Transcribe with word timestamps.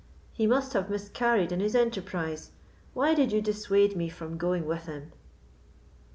He 0.33 0.47
must 0.47 0.73
have 0.73 0.89
miscarried 0.89 1.51
in 1.51 1.59
his 1.59 1.75
enterprise. 1.75 2.49
Why 2.95 3.13
did 3.13 3.31
you 3.31 3.39
dissuade 3.39 3.95
me 3.95 4.09
from 4.09 4.35
going 4.35 4.65
with 4.65 4.87
him?" 4.87 5.11